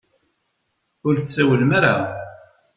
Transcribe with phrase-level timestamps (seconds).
[1.07, 1.95] Ur d-tsawlem ara.